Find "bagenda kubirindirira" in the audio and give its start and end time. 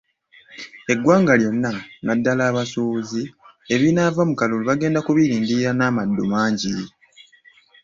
4.69-5.71